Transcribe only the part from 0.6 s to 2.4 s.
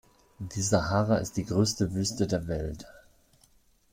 Sahara ist die größte Wüste